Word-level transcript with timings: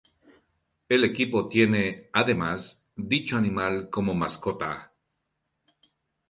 El 0.89 1.03
equipo 1.03 1.47
tiene, 1.47 2.09
además, 2.11 2.83
dicho 2.95 3.37
animal 3.37 3.91
como 3.91 4.15
mascota. 4.15 4.91